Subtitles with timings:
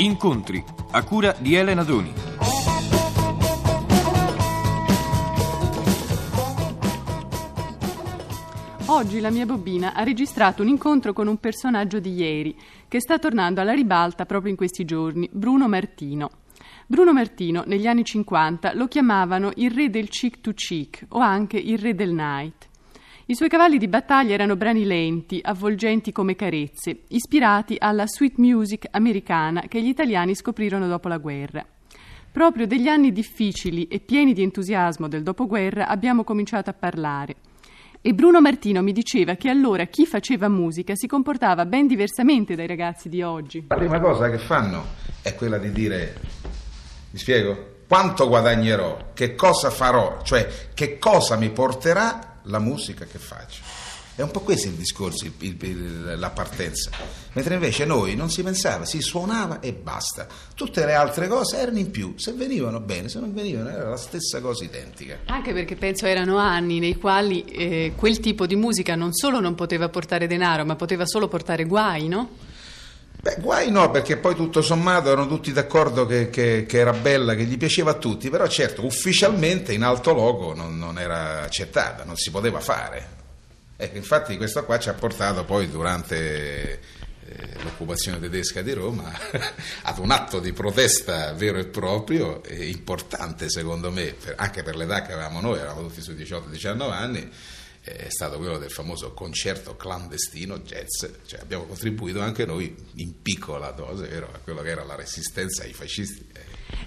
[0.00, 2.12] Incontri a cura di Elena Doni.
[8.86, 13.18] Oggi la mia bobina ha registrato un incontro con un personaggio di ieri che sta
[13.18, 16.30] tornando alla ribalta proprio in questi giorni, Bruno Martino.
[16.86, 21.58] Bruno Martino negli anni 50 lo chiamavano il re del cheek to cheek o anche
[21.58, 22.67] il re del night.
[23.30, 28.86] I suoi cavalli di battaglia erano brani lenti, avvolgenti come carezze, ispirati alla sweet music
[28.90, 31.62] americana che gli italiani scoprirono dopo la guerra.
[32.32, 37.36] Proprio degli anni difficili e pieni di entusiasmo del dopoguerra abbiamo cominciato a parlare.
[38.00, 42.66] E Bruno Martino mi diceva che allora chi faceva musica si comportava ben diversamente dai
[42.66, 43.62] ragazzi di oggi.
[43.68, 44.84] La prima cosa che fanno
[45.20, 46.14] è quella di dire,
[47.10, 53.18] mi spiego, quanto guadagnerò, che cosa farò, cioè che cosa mi porterà la musica che
[53.18, 53.62] faccio.
[54.18, 56.90] È un po' questo il discorso, il, il, la partenza.
[57.34, 60.26] Mentre invece noi non si pensava, si suonava e basta.
[60.56, 63.96] Tutte le altre cose erano in più, se venivano bene, se non venivano era la
[63.96, 65.20] stessa cosa identica.
[65.26, 69.54] Anche perché penso erano anni nei quali eh, quel tipo di musica non solo non
[69.54, 72.28] poteva portare denaro, ma poteva solo portare guai, no?
[73.20, 77.34] Beh, guai no, perché poi tutto sommato erano tutti d'accordo che, che, che, era bella,
[77.34, 82.04] che gli piaceva a tutti, però certo ufficialmente in alto logo non, non era accettata,
[82.04, 83.16] non si poteva fare.
[83.76, 86.80] Ecco, infatti questo qua ci ha portato poi durante
[87.28, 89.12] eh, l'occupazione tedesca di Roma
[89.82, 95.02] ad un atto di protesta vero e proprio, e importante secondo me, anche per l'età
[95.02, 97.30] che avevamo noi, eravamo tutti sui 18-19 anni,
[97.96, 103.70] è stato quello del famoso concerto clandestino jazz, cioè abbiamo contribuito anche noi in piccola
[103.70, 106.26] dose vero, a quello che era la resistenza ai fascisti.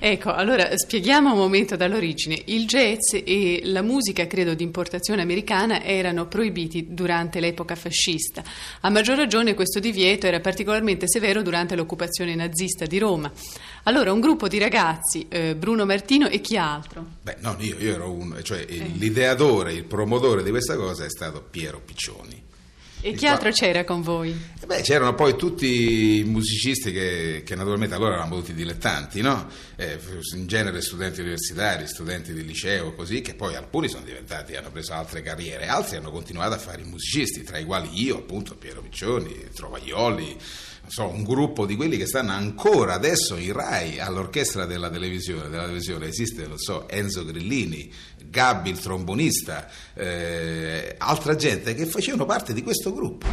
[0.03, 2.41] Ecco, allora spieghiamo un momento dall'origine.
[2.45, 8.43] Il jazz e la musica, credo, di importazione americana erano proibiti durante l'epoca fascista.
[8.81, 13.31] A maggior ragione questo divieto era particolarmente severo durante l'occupazione nazista di Roma.
[13.83, 17.05] Allora, un gruppo di ragazzi, eh, Bruno Martino e chi altro?
[17.21, 18.91] Beh, no, io, io ero uno, cioè eh.
[18.95, 22.49] l'ideatore, il promotore di questa cosa è stato Piero Piccioni.
[23.03, 24.29] E chi altro c'era con voi?
[24.61, 29.49] Eh beh, c'erano poi tutti i musicisti che, che, naturalmente allora erano tutti dilettanti, no?
[29.75, 29.99] eh,
[30.35, 34.93] in genere studenti universitari, studenti di liceo, così, che poi alcuni sono diventati, hanno preso
[34.93, 38.81] altre carriere, altri hanno continuato a fare i musicisti, tra i quali io, appunto, Piero
[38.81, 40.37] Piccioni, Trovaglioli,
[40.91, 45.63] so, un gruppo di quelli che stanno ancora adesso in RAI all'orchestra della televisione, della
[45.63, 47.89] televisione esiste, lo so, Enzo Grillini,
[48.25, 53.25] Gabbi il trombonista, eh, altra gente che facevano parte di questo gruppo.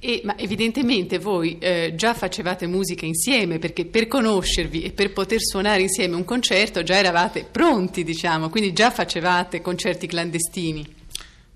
[0.00, 5.40] E, ma evidentemente voi eh, già facevate musica insieme perché per conoscervi e per poter
[5.40, 10.99] suonare insieme un concerto già eravate pronti, diciamo, quindi già facevate concerti clandestini.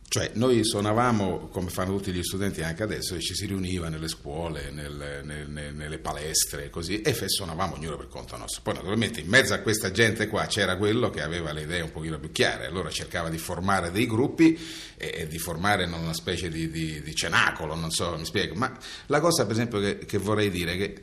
[0.07, 4.71] Cioè noi suonavamo come fanno tutti gli studenti anche adesso, ci si riuniva nelle scuole,
[4.71, 8.63] nel, nel, nelle palestre così e suonavamo ognuno per conto nostro.
[8.63, 11.91] Poi naturalmente in mezzo a questa gente qua c'era quello che aveva le idee un
[11.91, 14.57] pochino più chiare, allora cercava di formare dei gruppi
[14.97, 18.55] e, e di formare una specie di, di, di, cenacolo, non so, mi spiego.
[18.55, 18.77] Ma
[19.07, 21.03] la cosa per esempio che, che vorrei dire è che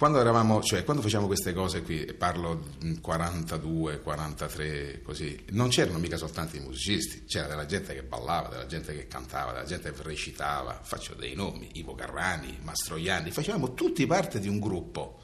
[0.00, 2.68] quando eravamo, cioè quando facciamo queste cose qui, parlo
[3.02, 8.64] 42, 43, così, non c'erano mica soltanto i musicisti, c'era della gente che ballava, della
[8.64, 14.06] gente che cantava, della gente che recitava, faccio dei nomi, Ivo Garrani, Mastroianni, facevamo tutti
[14.06, 15.20] parte di un gruppo.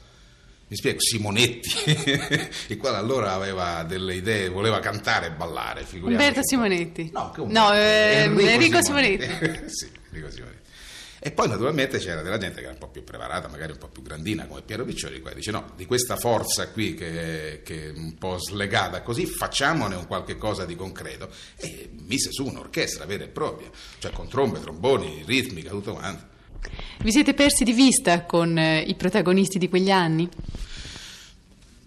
[0.67, 1.71] Mi spiego, Simonetti,
[2.69, 5.87] il quale allora aveva delle idee, voleva cantare e ballare.
[5.91, 7.09] Umberto Simonetti.
[7.11, 9.25] No, no eh, Enrico, Enrico Simonetti.
[9.25, 9.69] Simonetti.
[9.73, 10.66] sì, Enrico Simonetti.
[11.19, 13.87] E poi naturalmente c'era della gente che era un po' più preparata, magari un po'
[13.87, 17.89] più grandina come Piero Piccioli, che dice no, di questa forza qui che, che, è
[17.89, 21.29] un po' slegata così, facciamone un qualche cosa di concreto.
[21.55, 23.69] E mise su un'orchestra vera e propria,
[23.99, 26.35] cioè con trombe, tromboni, ritmica, tutto quanto.
[26.99, 30.29] Vi siete persi di vista con eh, i protagonisti di quegli anni?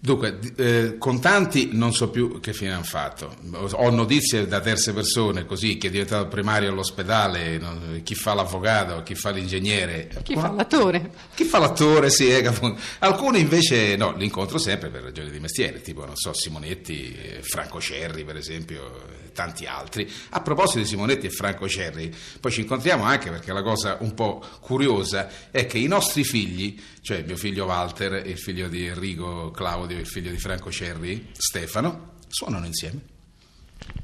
[0.03, 3.35] Dunque, eh, contanti non so più che fine hanno fatto.
[3.73, 9.03] Ho notizie da terze persone, così, chi è diventato primario all'ospedale, no, chi fa l'avvocato,
[9.03, 10.09] chi fa l'ingegnere.
[10.23, 11.11] Chi fa l'attore.
[11.35, 12.29] Chi fa l'attore, sì.
[12.29, 12.51] Eh,
[12.97, 17.43] Alcuni invece, no, li incontro sempre per ragioni di mestiere, tipo, non so, Simonetti, eh,
[17.43, 20.09] Franco Cerri, per esempio, e tanti altri.
[20.29, 24.13] A proposito di Simonetti e Franco Cerri, poi ci incontriamo anche perché la cosa un
[24.13, 29.51] po' curiosa è che i nostri figli, cioè mio figlio Walter il figlio di Enrico
[29.51, 33.09] Claudio, il figlio di Franco Cerri, Stefano, suonano insieme.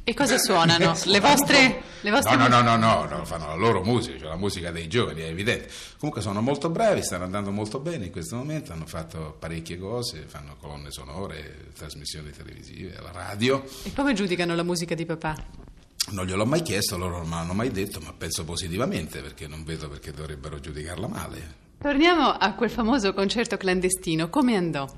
[0.03, 0.97] E cosa suonano?
[1.05, 4.35] Le vostre, le vostre no, no, no, no, no, fanno la loro musica, cioè la
[4.35, 5.69] musica dei giovani, è evidente.
[5.99, 10.23] Comunque sono molto bravi, stanno andando molto bene in questo momento, hanno fatto parecchie cose,
[10.27, 13.63] fanno colonne sonore, trasmissioni televisive, alla radio.
[13.83, 15.35] E come giudicano la musica di papà?
[16.11, 19.63] Non gliel'ho mai chiesto, loro non me l'hanno mai detto, ma penso positivamente perché non
[19.63, 21.65] vedo perché dovrebbero giudicarla male.
[21.79, 24.89] Torniamo a quel famoso concerto clandestino, come andò?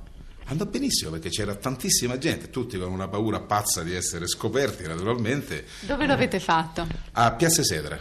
[0.45, 5.65] Andò benissimo perché c'era tantissima gente, tutti con una paura pazza di essere scoperti naturalmente.
[5.81, 6.87] Dove lo avete fatto?
[7.11, 7.99] A Piazza Sedra.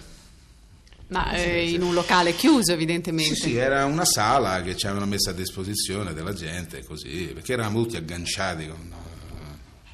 [1.09, 3.35] Ma eh, in un locale chiuso evidentemente.
[3.35, 7.55] Sì, sì, era una sala che ci avevano messo a disposizione della gente, così, perché
[7.55, 8.95] eravamo tutti agganciati con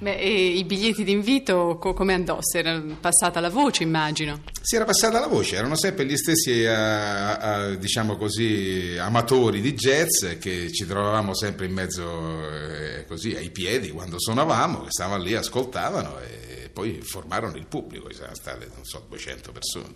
[0.05, 2.37] Beh, e i biglietti d'invito co- come andò?
[2.43, 4.43] Si era passata la voce, immagino.
[4.61, 9.73] Si era passata la voce, erano sempre gli stessi, a, a, diciamo così, amatori di
[9.73, 12.05] jazz che ci trovavamo sempre in mezzo
[12.53, 18.11] eh, così ai piedi quando suonavamo, che stavano lì, ascoltavano e poi formarono il pubblico,
[18.11, 19.95] ci sono state, non so, 200 persone.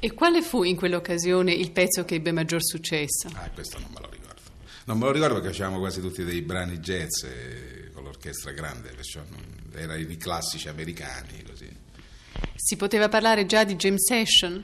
[0.00, 3.28] E quale fu in quell'occasione il pezzo che ebbe maggior successo?
[3.34, 4.40] Ah, questo non me lo ricordo.
[4.86, 7.22] Non me lo ricordo perché facevamo quasi tutti dei brani jazz.
[7.22, 8.94] E l'orchestra grande,
[9.72, 11.42] erano i classici americani.
[11.42, 11.68] Così.
[12.54, 14.62] Si poteva parlare già di jam session?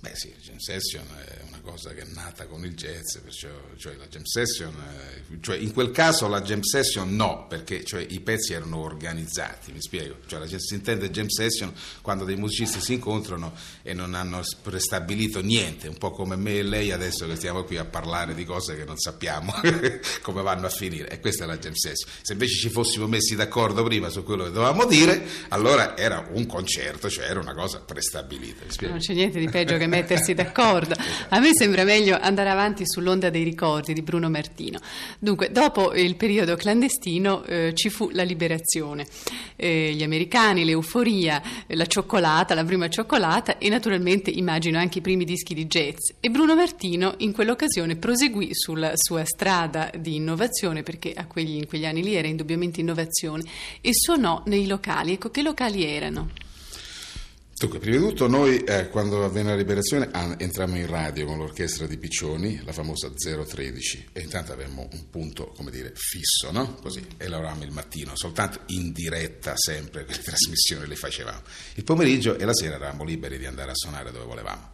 [0.00, 4.06] Beh sì, jam session è cosa che è nata con il jazz, perciò, cioè la
[4.06, 8.52] jam session, eh, cioè in quel caso la jam session no, perché cioè, i pezzi
[8.52, 11.72] erano organizzati, mi spiego, cioè, la, si intende jam session
[12.02, 16.62] quando dei musicisti si incontrano e non hanno prestabilito niente, un po' come me e
[16.62, 19.52] lei adesso che stiamo qui a parlare di cose che non sappiamo
[20.22, 22.10] come vanno a finire, e questa è la jam session.
[22.22, 26.46] Se invece ci fossimo messi d'accordo prima su quello che dovevamo dire, allora era un
[26.46, 28.64] concerto, cioè era una cosa prestabilita.
[28.88, 30.94] Non c'è niente di peggio che mettersi d'accordo.
[31.28, 34.78] A me sembra meglio andare avanti sull'onda dei ricordi di Bruno Martino.
[35.18, 39.06] Dunque, dopo il periodo clandestino eh, ci fu la liberazione.
[39.56, 45.24] Eh, gli americani, l'euforia, la cioccolata, la prima cioccolata e naturalmente immagino anche i primi
[45.24, 46.10] dischi di jazz.
[46.20, 51.86] E Bruno Martino in quell'occasione proseguì sulla sua strada di innovazione, perché quegli, in quegli
[51.86, 53.44] anni lì era indubbiamente innovazione,
[53.80, 55.12] e suonò nei locali.
[55.12, 56.48] Ecco, che locali erano?
[57.60, 61.36] Dunque, prima di tutto noi eh, quando avvenne la liberazione ah, entrammo in radio con
[61.36, 66.76] l'orchestra di Piccioni, la famosa 013, e intanto avevamo un punto, come dire, fisso, no?
[66.76, 71.42] Così, e lavoravamo il mattino, soltanto in diretta sempre, quelle trasmissioni le facevamo.
[71.74, 74.70] Il pomeriggio e la sera eravamo liberi di andare a suonare dove volevamo.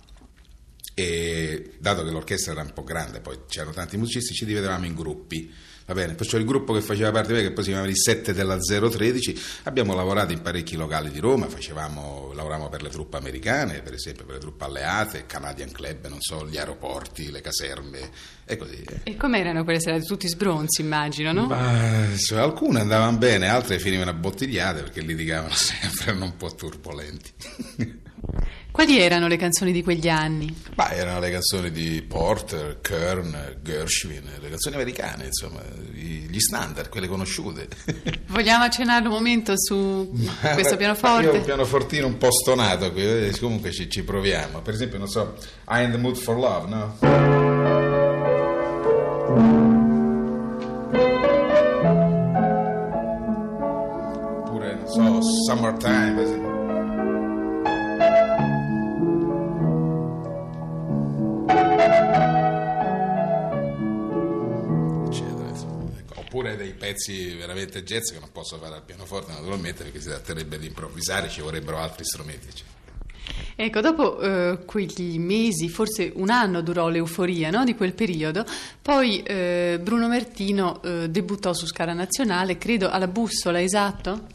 [0.94, 4.94] E dato che l'orchestra era un po' grande, poi c'erano tanti musicisti, ci dividevamo in
[4.94, 5.52] gruppi
[5.86, 7.96] Va bene, perciò il gruppo che faceva parte di me, che poi si chiamava i
[7.96, 13.18] 7 della 013, abbiamo lavorato in parecchi locali di Roma, facevamo, lavoravamo per le truppe
[13.18, 18.10] americane, per esempio per le truppe alleate, Canadian Club, non so, gli aeroporti, le caserme
[18.44, 18.84] e così.
[19.04, 20.02] E com'erano quelle serate?
[20.02, 21.46] Tutti sbronzi, immagino, no?
[21.46, 27.30] Ma, cioè, alcune andavano bene, altre finivano abbottigliate perché litigavano sempre, erano un po' turbolenti.
[28.76, 30.54] Quali erano le canzoni di quegli anni?
[30.74, 35.62] Beh, erano le canzoni di Porter, Kern, Gershwin, le canzoni americane, insomma,
[35.94, 37.68] gli standard, quelle conosciute.
[38.28, 40.12] Vogliamo accennare un momento su
[40.52, 41.24] questo pianoforte?
[41.24, 44.60] Io ho un pianofortino un po' stonato, eh, comunque ci, ci proviamo.
[44.60, 45.36] Per esempio, non so,
[45.70, 47.45] I in the mood for love, no?
[66.36, 70.58] Oppure dei pezzi veramente jazz che non posso fare al pianoforte naturalmente perché si tratterebbe
[70.58, 72.48] di improvvisare, ci vorrebbero altri strumenti.
[72.54, 72.66] Cioè.
[73.56, 78.44] Ecco, dopo eh, quegli mesi, forse un anno durò l'euforia no, di quel periodo,
[78.82, 84.26] poi eh, Bruno Mertino eh, debuttò su Scala Nazionale, credo alla bussola, esatto?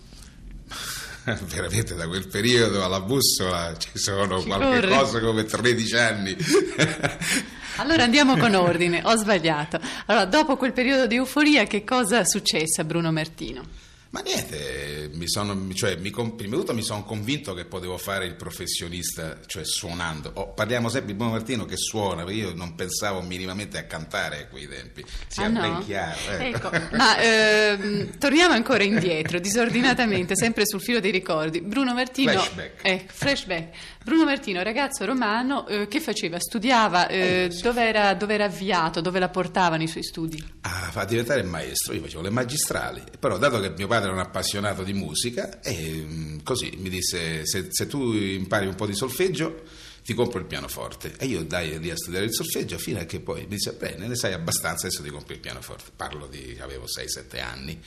[1.23, 4.97] Veramente da quel periodo alla bussola ci sono ci qualche corre.
[4.97, 6.35] cosa come 13 anni.
[7.81, 9.79] Allora andiamo con ordine, ho sbagliato.
[10.05, 13.63] Allora, dopo quel periodo di euforia, che cosa successe a Bruno Martino?
[14.11, 18.25] Ma niente, mi sono, cioè, mi, prima di tutto mi sono convinto che potevo fare
[18.25, 20.31] il professionista, cioè suonando.
[20.33, 24.39] Oh, parliamo sempre di Bruno Martino che suona, perché io non pensavo minimamente a cantare
[24.39, 25.61] a quei tempi, sia ah, no?
[25.61, 26.19] ben chiaro.
[26.29, 26.47] Eh.
[26.49, 31.61] Ecco, ma ehm, torniamo ancora indietro, disordinatamente, sempre sul filo dei ricordi.
[31.61, 32.33] Bruno Martino...
[32.33, 32.85] Flashback.
[32.85, 33.77] Eh, flashback.
[34.03, 36.39] Bruno Martino, ragazzo romano, eh, che faceva?
[36.39, 37.07] Studiava?
[37.07, 38.99] Eh, eh dove, era, dove, era, avviato?
[38.99, 40.43] Dove la portavano i suoi studi?
[40.61, 44.19] Ah, fa diventare maestro, io facevo le magistrali, però dato che mio padre era un
[44.19, 48.95] appassionato di musica, e, mm, così mi disse se, se tu impari un po' di
[48.95, 49.63] solfeggio
[50.03, 51.13] ti compro il pianoforte.
[51.17, 54.07] E io dai lì a studiare il solfeggio fino a che poi mi disse, bene,
[54.07, 55.91] ne sai abbastanza, adesso ti compro il pianoforte.
[55.95, 57.79] Parlo di, avevo 6-7 anni.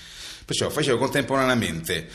[0.44, 2.09] Perciò facevo contemporaneamente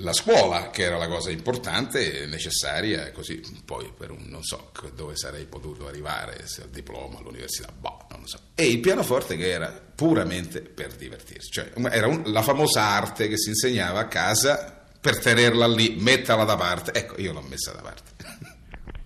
[0.00, 4.70] la scuola, che era la cosa importante e necessaria, così poi per un non so
[4.94, 8.38] dove sarei potuto arrivare, se al diploma, all'università, boh, non lo so.
[8.54, 13.38] E il pianoforte che era puramente per divertirsi, cioè era un, la famosa arte che
[13.38, 16.92] si insegnava a casa per tenerla lì, metterla da parte.
[16.92, 18.02] Ecco, io l'ho messa da parte.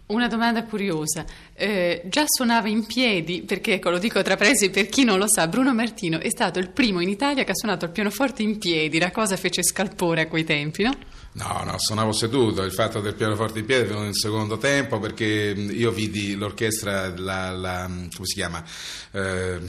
[0.07, 1.25] Una domanda curiosa.
[1.55, 5.29] Eh, già suonava in piedi, perché ecco, lo dico tra presi per chi non lo
[5.29, 8.59] sa, Bruno Martino è stato il primo in Italia che ha suonato il pianoforte in
[8.59, 10.97] piedi, la cosa fece scalpore a quei tempi, no?
[11.33, 15.25] No, no, suonavo seduto, il fatto del pianoforte in piedi è nel secondo tempo perché
[15.25, 18.65] io vidi l'orchestra, la, la, come si chiama?
[19.13, 19.61] Eh,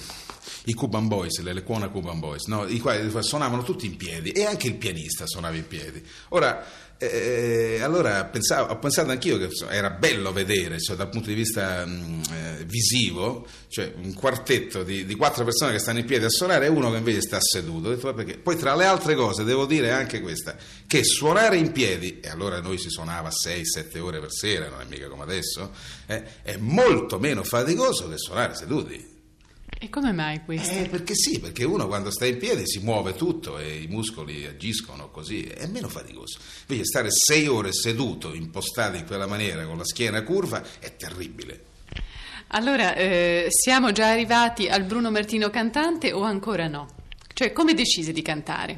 [0.65, 2.65] i Cuban Boys, le Lecuona Cuban Boys, no?
[2.65, 6.03] i quali suonavano tutti in piedi e anche il pianista suonava in piedi.
[6.29, 6.65] Ora,
[7.07, 11.83] eh, allora pensavo, ho pensato anch'io che era bello vedere, cioè, dal punto di vista
[11.83, 16.29] mh, eh, visivo, cioè un quartetto di, di, quattro persone che stanno in piedi a
[16.29, 17.95] suonare e uno che invece sta seduto.
[17.95, 20.55] Detto, Poi tra le altre cose devo dire anche questa,
[20.85, 24.85] che suonare in piedi, e allora noi si suonava 6-7 ore per sera, non è
[24.85, 25.71] mica come adesso,
[26.05, 29.20] eh, è molto meno faticoso che suonare seduti.
[29.83, 30.75] E come mai questo?
[30.75, 34.45] Eh, perché sì, perché uno quando sta in piedi si muove tutto e i muscoli
[34.45, 36.37] agiscono così, è meno faticoso.
[36.67, 41.63] Invece stare sei ore seduto, impostato in quella maniera, con la schiena curva, è terribile.
[42.49, 46.87] Allora, eh, siamo già arrivati al Bruno Martino cantante o ancora no?
[47.33, 48.77] Cioè, come decise di cantare?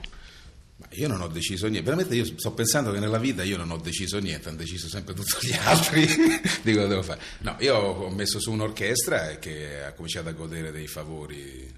[0.92, 3.77] Io non ho deciso niente, veramente io sto pensando che nella vita io non ho
[3.77, 6.06] deciso niente, hanno deciso sempre tutti gli altri
[6.62, 7.22] di cosa devo fare.
[7.39, 11.72] No, io ho messo su un'orchestra che ha cominciato a godere dei favori,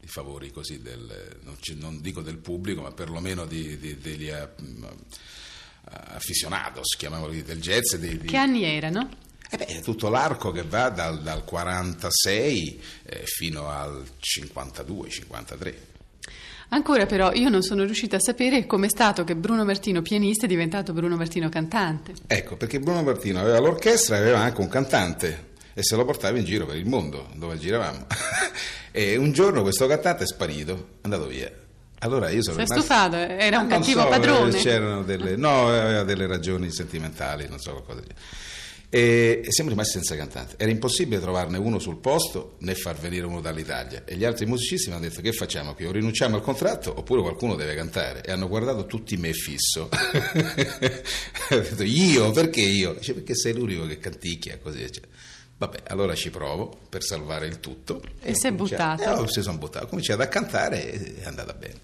[0.00, 4.86] i favori così del, non, non, dico del pubblico, ma perlomeno di, di, degli uh,
[5.82, 7.94] aficionados, chiamiamoli del jazz.
[7.94, 9.08] Di, che anni erano?
[9.50, 15.74] Eh beh, tutto l'arco che va dal, dal 46 eh, fino al 52-53.
[16.70, 20.48] Ancora però io non sono riuscita a sapere com'è stato che Bruno Martino pianista è
[20.48, 22.12] diventato Bruno Martino cantante.
[22.26, 26.36] Ecco, perché Bruno Martino aveva l'orchestra e aveva anche un cantante e se lo portava
[26.36, 28.06] in giro per il mondo dove giravamo.
[28.92, 31.50] e un giorno questo cantante è sparito, è andato via.
[32.00, 32.80] Allora io sono rimasto...
[32.80, 33.16] stufato?
[33.16, 34.50] Era un non cattivo so, padrone?
[34.52, 35.36] C'erano delle...
[35.36, 38.02] No, aveva delle ragioni sentimentali, non so qualcosa
[38.90, 40.54] di e siamo rimasti senza cantante.
[40.56, 44.04] Era impossibile trovarne uno sul posto né far venire uno dall'Italia.
[44.04, 45.86] E gli altri musicisti mi hanno detto: Che facciamo qui?
[45.86, 48.22] O rinunciamo al contratto oppure qualcuno deve cantare.
[48.22, 49.88] E hanno guardato tutti me fisso.
[51.50, 52.30] ho detto: Io?
[52.30, 52.94] Perché io?
[52.94, 54.90] Dice, perché sei l'unico che canticchia così.
[54.90, 55.04] Cioè.
[55.58, 58.00] Vabbè, allora ci provo per salvare il tutto.
[58.20, 59.02] E, e si è buttato?
[59.02, 59.86] Eh, oh, si sono buttato.
[59.86, 61.80] Ho cominciato a cantare e è andata bene.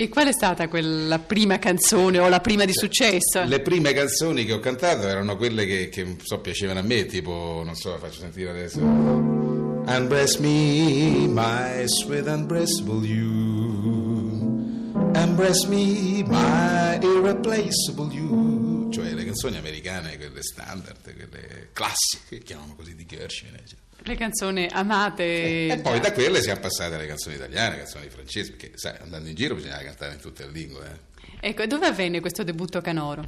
[0.00, 3.42] E qual è stata quella prima canzone o la prima di successo?
[3.42, 7.62] Le prime canzoni che ho cantato erano quelle che, che so, piacevano a me, tipo,
[7.64, 8.78] non so, la faccio sentire adesso.
[8.78, 14.92] Unbreast me, my sweet unbreastable you.
[15.16, 18.90] Unbreast me, my irreplaceable you.
[18.92, 23.87] Cioè le canzoni americane, quelle standard, quelle classiche, chiamano così di Gershwin, eccetera.
[24.00, 25.22] Le canzoni amate.
[25.22, 29.28] E, e poi da quelle siamo passate alle canzoni italiane, canzoni francesi, perché sai, andando
[29.28, 31.00] in giro bisognava cantare in tutte le lingue.
[31.40, 31.48] Eh.
[31.48, 33.22] Ecco, dove avvenne questo debutto canoro?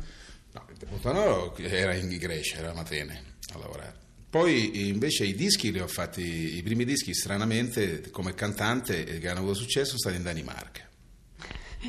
[0.53, 3.23] No, il debutto canoro era in Grecia, era a Matene
[3.53, 3.95] a lavorare.
[4.31, 9.41] Poi invece i dischi li ho fatti, i primi dischi stranamente come cantante che hanno
[9.41, 10.89] avuto successo sono stati in Danimarca.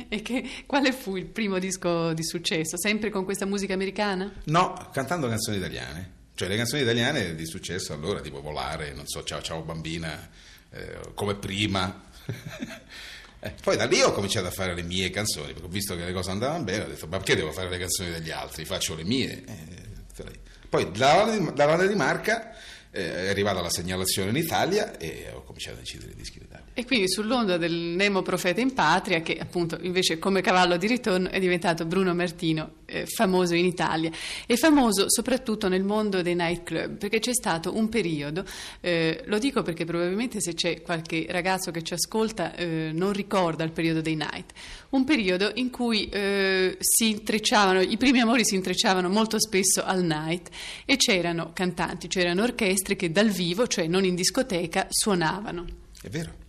[0.08, 2.78] E che, quale fu il primo disco di successo?
[2.78, 4.32] Sempre con questa musica americana?
[4.44, 6.20] No, cantando canzoni italiane.
[6.42, 10.28] Cioè le canzoni italiane di successo allora, tipo Volare, non so, Ciao ciao bambina,
[10.72, 12.02] eh, come prima.
[13.38, 16.04] eh, poi da lì ho cominciato a fare le mie canzoni, perché ho visto che
[16.04, 18.64] le cose andavano bene, ho detto ma perché devo fare le canzoni degli altri?
[18.64, 19.44] Faccio le mie.
[19.46, 22.56] Eh, poi dalla Danimarca
[22.90, 26.66] eh, è arrivata la segnalazione in Italia e ho cominciato a incidere i dischi d'Italia.
[26.74, 31.30] E quindi sull'onda del Nemo Profeta in Patria, che appunto invece come cavallo di ritorno
[31.30, 34.10] è diventato Bruno Martino, eh, famoso in Italia
[34.46, 38.44] e famoso soprattutto nel mondo dei nightclub, perché c'è stato un periodo,
[38.80, 43.64] eh, lo dico perché probabilmente se c'è qualche ragazzo che ci ascolta eh, non ricorda
[43.64, 44.52] il periodo dei night,
[44.90, 50.04] un periodo in cui eh, si intrecciavano, i primi amori si intrecciavano molto spesso al
[50.04, 50.50] night
[50.84, 55.64] e c'erano cantanti, c'erano orchestre che dal vivo, cioè non in discoteca, suonavano.
[56.02, 56.41] È vero.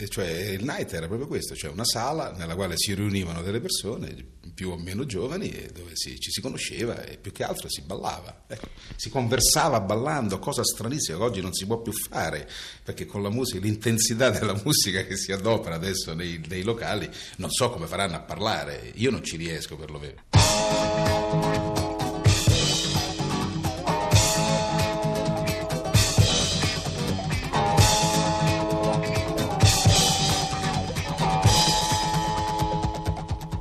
[0.00, 3.58] E cioè il night era proprio questo, cioè una sala nella quale si riunivano delle
[3.58, 4.14] persone
[4.54, 7.80] più o meno giovani e dove si, ci si conosceva e più che altro si
[7.82, 8.44] ballava.
[8.46, 12.48] Ecco, si conversava ballando, cosa stranissima che oggi non si può più fare,
[12.84, 17.50] perché con la musica, l'intensità della musica che si adopera adesso nei, nei locali, non
[17.50, 19.90] so come faranno a parlare, io non ci riesco per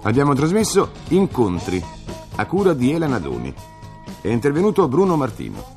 [0.08, 1.84] Abbiamo trasmesso Incontri,
[2.38, 3.54] a cura di Elena Doni.
[4.22, 5.77] È intervenuto Bruno Martino.